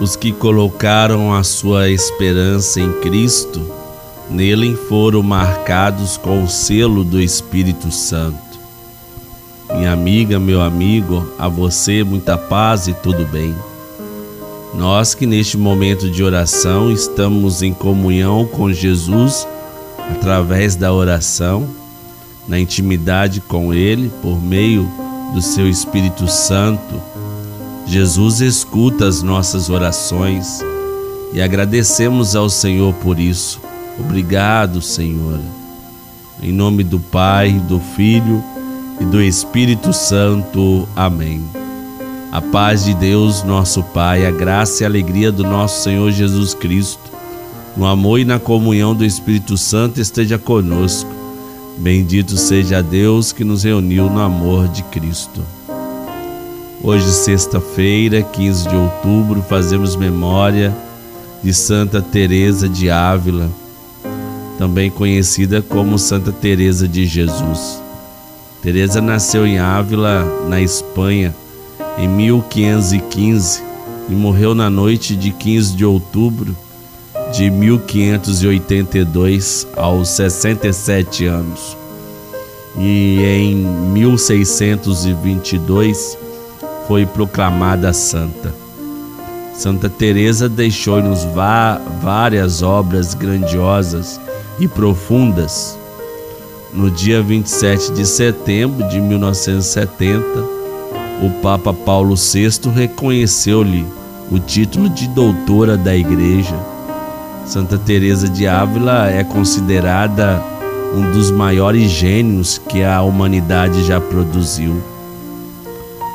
[0.00, 3.60] Os que colocaram a sua esperança em Cristo,
[4.30, 8.58] nele foram marcados com o selo do Espírito Santo.
[9.74, 13.54] Minha amiga, meu amigo, a você muita paz e tudo bem.
[14.74, 19.46] Nós que neste momento de oração estamos em comunhão com Jesus
[20.10, 21.68] através da oração,
[22.48, 24.88] na intimidade com Ele, por meio
[25.34, 27.09] do seu Espírito Santo,
[27.90, 30.60] Jesus escuta as nossas orações
[31.32, 33.60] e agradecemos ao Senhor por isso.
[33.98, 35.40] Obrigado, Senhor.
[36.40, 38.44] Em nome do Pai, do Filho
[39.00, 40.88] e do Espírito Santo.
[40.94, 41.44] Amém.
[42.30, 46.54] A paz de Deus, nosso Pai, a graça e a alegria do nosso Senhor Jesus
[46.54, 47.10] Cristo,
[47.76, 51.10] no amor e na comunhão do Espírito Santo esteja conosco.
[51.76, 55.42] Bendito seja Deus que nos reuniu no amor de Cristo.
[56.82, 60.74] Hoje, sexta-feira, 15 de outubro, fazemos memória
[61.42, 63.50] de Santa Teresa de Ávila,
[64.56, 67.82] também conhecida como Santa Teresa de Jesus.
[68.62, 71.36] Teresa nasceu em Ávila, na Espanha,
[71.98, 73.62] em 1515
[74.08, 76.56] e morreu na noite de 15 de outubro
[77.36, 81.76] de 1582 aos 67 anos.
[82.78, 83.54] E em
[83.92, 86.29] 1622
[86.90, 88.52] foi proclamada santa.
[89.54, 91.24] Santa Teresa deixou-nos
[92.02, 94.20] várias obras grandiosas
[94.58, 95.78] e profundas.
[96.74, 100.20] No dia 27 de setembro de 1970,
[101.22, 103.86] o Papa Paulo VI reconheceu-lhe
[104.28, 106.58] o título de doutora da Igreja.
[107.46, 110.42] Santa Teresa de Ávila é considerada
[110.92, 114.82] um dos maiores gênios que a humanidade já produziu.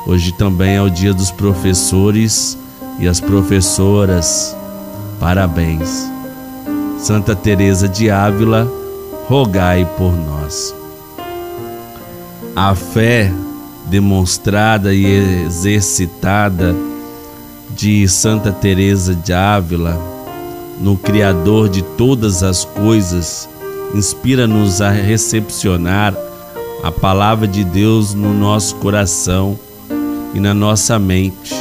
[0.06, 2.56] Hoje também é o dia dos professores
[3.00, 4.56] e as professoras.
[5.18, 6.08] Parabéns.
[6.96, 8.70] Santa Teresa de Ávila,
[9.28, 10.72] rogai por nós.
[12.54, 13.32] A fé
[13.86, 15.04] demonstrada e
[15.44, 16.74] exercitada
[17.70, 20.00] de Santa Teresa de Ávila
[20.80, 23.48] no criador de todas as coisas
[23.92, 26.14] inspira-nos a recepcionar
[26.82, 29.58] a palavra de Deus no nosso coração
[30.36, 31.54] e na nossa mente.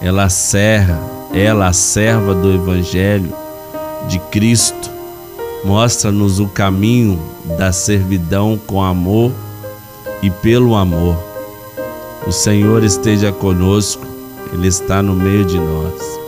[0.00, 0.98] Ela serra,
[1.34, 3.30] ela a serva do evangelho
[4.08, 4.90] de Cristo,
[5.62, 7.20] mostra-nos o caminho
[7.58, 9.30] da servidão com amor
[10.22, 11.18] e pelo amor.
[12.26, 14.06] O Senhor esteja conosco,
[14.52, 16.18] Ele está no meio de nós.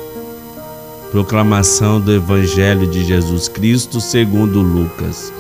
[1.11, 5.33] Proclamação do Evangelho de Jesus Cristo segundo Lucas.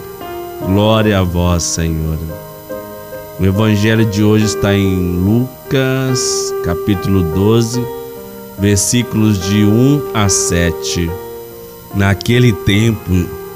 [0.66, 2.18] Glória a vós, Senhor.
[3.40, 7.82] O Evangelho de hoje está em Lucas, capítulo 12,
[8.58, 11.10] versículos de 1 a 7.
[11.94, 13.10] Naquele tempo,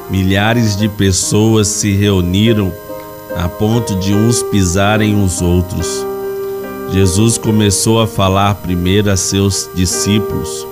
[0.08, 2.72] milhares de pessoas se reuniram
[3.36, 5.86] a ponto de uns pisarem os outros.
[6.90, 10.66] Jesus começou a falar primeiro a seus discípulos: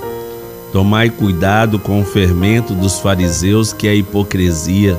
[0.72, 4.98] Tomai cuidado com o fermento dos fariseus, que é a hipocrisia.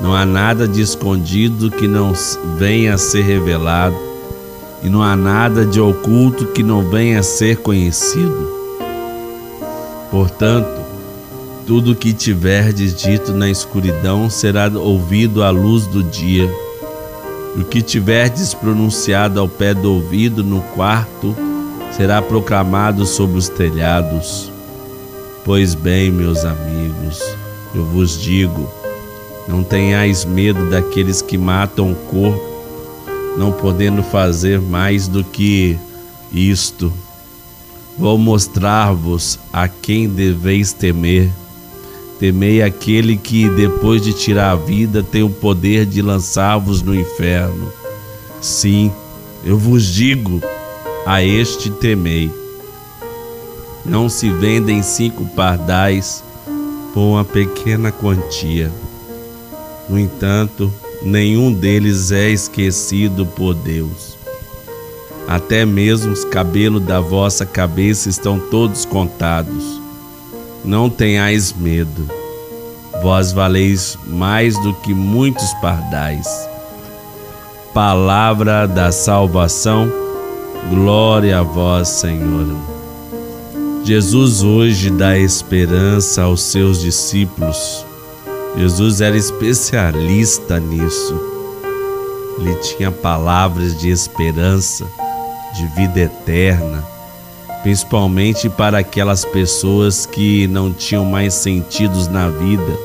[0.00, 2.12] Não há nada de escondido que não
[2.58, 3.96] venha a ser revelado,
[4.82, 8.54] e não há nada de oculto que não venha a ser conhecido.
[10.10, 10.80] Portanto,
[11.66, 16.48] tudo o que tiverdes dito na escuridão será ouvido à luz do dia
[17.58, 21.34] o que tiverdes pronunciado ao pé do ouvido no quarto
[21.96, 24.52] será proclamado sobre os telhados.
[25.42, 27.18] Pois bem, meus amigos,
[27.74, 28.70] eu vos digo:
[29.48, 32.56] não tenhais medo daqueles que matam o corpo,
[33.36, 35.78] não podendo fazer mais do que
[36.32, 36.92] isto.
[37.98, 41.30] Vou mostrar-vos a quem deveis temer.
[42.18, 47.70] Temei aquele que, depois de tirar a vida, tem o poder de lançar-vos no inferno.
[48.40, 48.90] Sim,
[49.44, 50.42] eu vos digo,
[51.06, 52.30] a este temei.
[53.84, 56.24] Não se vendem cinco pardais
[56.92, 58.72] por uma pequena quantia.
[59.88, 60.72] No entanto,
[61.02, 64.16] nenhum deles é esquecido por Deus.
[65.28, 69.80] Até mesmo os cabelos da vossa cabeça estão todos contados.
[70.64, 72.08] Não tenhais medo,
[73.02, 76.26] vós valeis mais do que muitos pardais.
[77.72, 79.92] Palavra da salvação,
[80.70, 82.56] glória a vós, Senhor.
[83.84, 87.85] Jesus hoje dá esperança aos seus discípulos.
[88.56, 91.18] Jesus era especialista nisso.
[92.38, 94.86] Ele tinha palavras de esperança,
[95.54, 96.96] de vida eterna
[97.66, 102.78] principalmente para aquelas pessoas que não tinham mais sentidos na vida,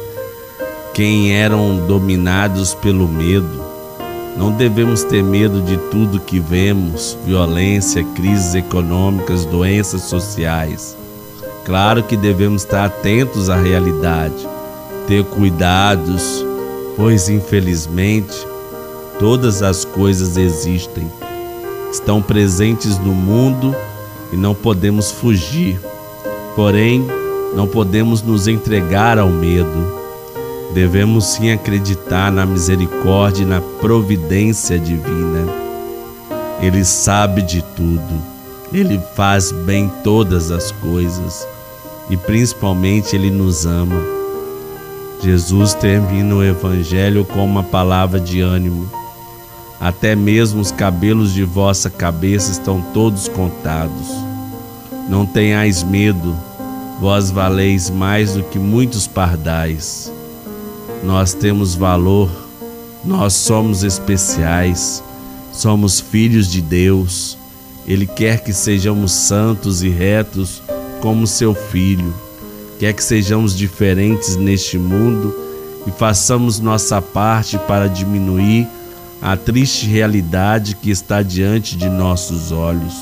[0.91, 3.61] quem eram dominados pelo medo.
[4.35, 10.97] Não devemos ter medo de tudo que vemos: violência, crises econômicas, doenças sociais.
[11.63, 14.47] Claro que devemos estar atentos à realidade,
[15.11, 16.45] ter cuidados,
[16.95, 18.47] pois infelizmente
[19.19, 21.05] todas as coisas existem,
[21.91, 23.75] estão presentes no mundo
[24.31, 25.77] e não podemos fugir.
[26.55, 27.05] Porém,
[27.53, 29.99] não podemos nos entregar ao medo.
[30.73, 35.45] Devemos sim acreditar na misericórdia e na providência divina.
[36.61, 38.21] Ele sabe de tudo.
[38.71, 41.45] Ele faz bem todas as coisas
[42.09, 44.20] e principalmente ele nos ama.
[45.23, 48.91] Jesus termina o evangelho com uma palavra de ânimo.
[49.79, 54.07] Até mesmo os cabelos de vossa cabeça estão todos contados.
[55.07, 56.35] Não tenhais medo,
[56.99, 60.11] vós valeis mais do que muitos pardais.
[61.03, 62.29] Nós temos valor,
[63.05, 65.03] nós somos especiais,
[65.51, 67.37] somos filhos de Deus.
[67.85, 70.63] Ele quer que sejamos santos e retos
[70.99, 72.11] como seu filho.
[72.81, 75.35] Quer que sejamos diferentes neste mundo
[75.85, 78.67] e façamos nossa parte para diminuir
[79.21, 82.95] a triste realidade que está diante de nossos olhos.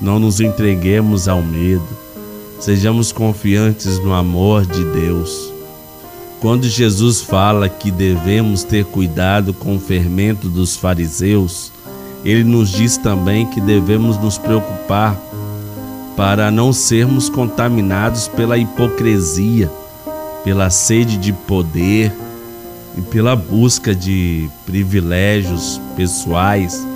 [0.00, 1.82] Não nos entreguemos ao medo,
[2.60, 5.52] sejamos confiantes no amor de Deus.
[6.38, 11.72] Quando Jesus fala que devemos ter cuidado com o fermento dos fariseus,
[12.24, 15.20] ele nos diz também que devemos nos preocupar
[16.16, 19.70] para não sermos contaminados pela hipocrisia,
[20.42, 22.12] pela sede de poder
[22.96, 26.86] e pela busca de privilégios pessoais,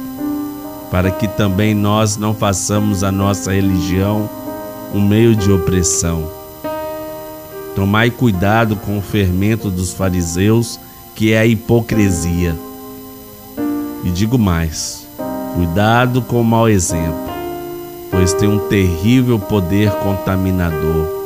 [0.90, 4.28] para que também nós não façamos a nossa religião
[4.94, 6.28] um meio de opressão.
[7.76, 10.80] Tomai cuidado com o fermento dos fariseus,
[11.14, 12.56] que é a hipocrisia.
[14.02, 15.06] E digo mais:
[15.54, 17.29] cuidado com o mau exemplo,
[18.10, 21.20] pois tem um terrível poder contaminador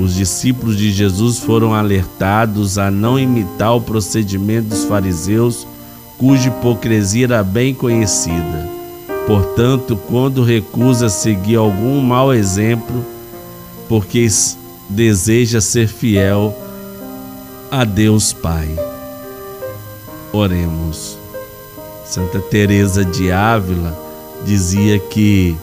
[0.00, 5.66] os discípulos de Jesus foram alertados a não imitar o procedimento dos fariseus,
[6.16, 8.68] cuja hipocrisia era bem conhecida.
[9.26, 13.04] Portanto, quando recusa seguir algum mau exemplo,
[13.88, 14.26] porque
[14.88, 16.56] deseja ser fiel
[17.70, 18.68] a Deus Pai.
[20.32, 21.18] Oremos.
[22.06, 23.96] Santa Teresa de Ávila
[24.44, 25.56] dizia que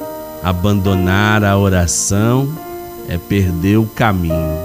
[0.43, 2.47] abandonar a oração
[3.07, 4.57] é perder o caminho.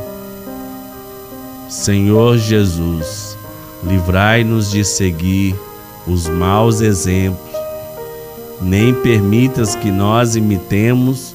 [1.69, 3.37] Senhor Jesus,
[3.83, 5.55] livrai-nos de seguir
[6.07, 7.53] os maus exemplos,
[8.61, 11.35] nem permitas que nós imitemos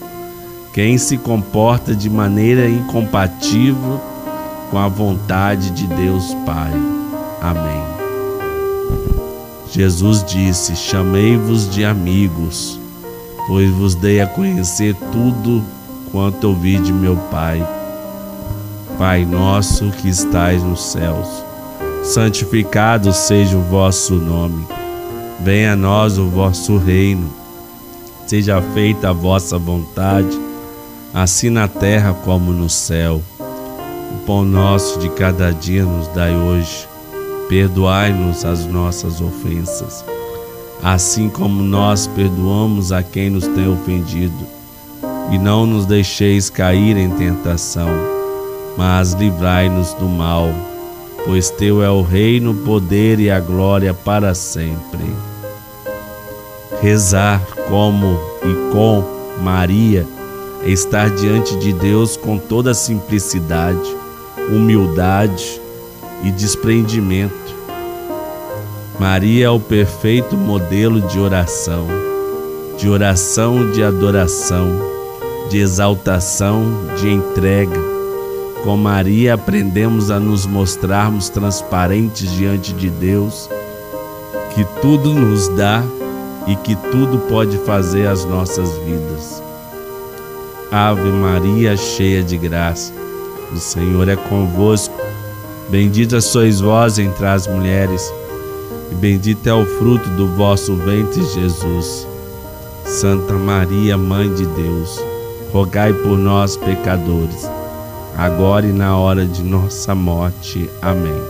[0.73, 3.99] quem se comporta de maneira incompatível
[4.69, 6.71] com a vontade de Deus Pai.
[7.41, 7.83] Amém.
[9.71, 12.79] Jesus disse: Chamei-vos de amigos,
[13.47, 15.63] pois vos dei a conhecer tudo
[16.11, 17.65] quanto ouvi de meu Pai.
[18.97, 21.27] Pai nosso que estais nos céus,
[22.03, 24.67] santificado seja o vosso nome.
[25.39, 27.29] Venha a nós o vosso reino.
[28.25, 30.37] Seja feita a vossa vontade,
[31.13, 33.21] assim na terra como no céu.
[33.39, 36.87] O pão nosso de cada dia nos dai hoje.
[37.47, 40.03] Perdoai-nos as nossas ofensas,
[40.81, 44.45] assim como nós perdoamos a quem nos tem ofendido
[45.31, 47.89] e não nos deixeis cair em tentação,
[48.77, 50.49] mas livrai-nos do mal,
[51.25, 55.03] pois teu é o reino, o poder e a glória para sempre.
[56.81, 59.03] Rezar como e com
[59.41, 60.07] Maria
[60.63, 63.95] é estar diante de Deus com toda simplicidade,
[64.49, 65.59] humildade
[66.23, 67.56] e desprendimento.
[68.99, 71.87] Maria é o perfeito modelo de oração,
[72.77, 74.97] de oração de adoração
[75.49, 76.63] de exaltação,
[76.97, 77.79] de entrega.
[78.63, 83.49] Com Maria aprendemos a nos mostrarmos transparentes diante de Deus,
[84.53, 85.83] que tudo nos dá
[86.47, 89.41] e que tudo pode fazer as nossas vidas.
[90.71, 92.93] Ave Maria, cheia de graça,
[93.53, 94.95] o Senhor é convosco.
[95.69, 98.11] Bendita sois vós entre as mulheres,
[98.91, 102.07] e bendito é o fruto do vosso ventre, Jesus.
[102.85, 104.99] Santa Maria, Mãe de Deus,
[105.51, 107.49] rogai por nós, pecadores,
[108.17, 110.69] agora e na hora de nossa morte.
[110.81, 111.21] Amém.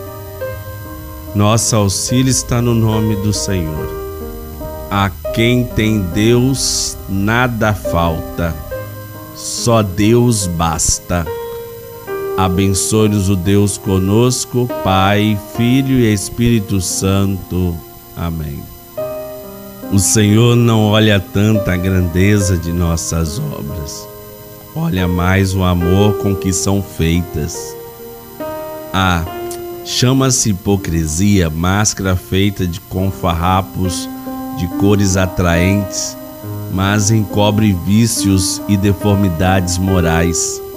[1.34, 3.88] Nosso auxílio está no nome do Senhor.
[4.90, 8.54] A quem tem Deus, nada falta.
[9.34, 11.26] Só Deus basta.
[12.38, 17.76] Abençoe-nos o Deus conosco, Pai, Filho e Espírito Santo.
[18.16, 18.62] Amém.
[19.90, 24.06] O Senhor não olha tanta grandeza de nossas obras,
[24.72, 27.56] olha mais o amor com que são feitas.
[28.94, 29.24] Ah,
[29.84, 34.08] chama-se hipocrisia, máscara feita de com farrapos
[34.56, 36.16] de cores atraentes,
[36.72, 40.67] mas encobre vícios e deformidades morais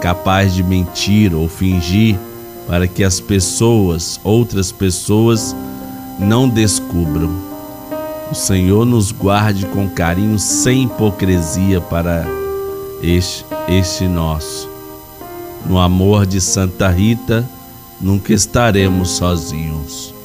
[0.00, 2.18] capaz de mentir ou fingir
[2.66, 5.56] para que as pessoas, outras pessoas,
[6.18, 7.30] não descubram.
[8.30, 12.26] O Senhor nos guarde com carinho, sem hipocrisia para
[13.02, 14.68] este, este nosso.
[15.66, 17.48] No amor de Santa Rita,
[18.00, 20.17] nunca estaremos sozinhos.